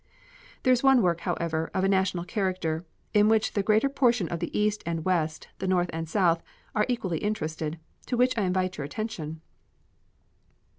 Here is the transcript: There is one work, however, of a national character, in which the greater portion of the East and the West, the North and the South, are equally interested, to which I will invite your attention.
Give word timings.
There 0.63 0.73
is 0.73 0.81
one 0.81 1.03
work, 1.03 1.19
however, 1.21 1.69
of 1.75 1.83
a 1.83 1.87
national 1.87 2.23
character, 2.23 2.87
in 3.13 3.29
which 3.29 3.53
the 3.53 3.61
greater 3.61 3.87
portion 3.87 4.27
of 4.29 4.39
the 4.39 4.59
East 4.59 4.81
and 4.83 4.97
the 4.97 5.01
West, 5.03 5.49
the 5.59 5.67
North 5.67 5.91
and 5.93 6.07
the 6.07 6.09
South, 6.09 6.41
are 6.73 6.87
equally 6.89 7.19
interested, 7.19 7.77
to 8.07 8.17
which 8.17 8.35
I 8.35 8.39
will 8.41 8.47
invite 8.47 8.79
your 8.79 8.85
attention. 8.85 9.41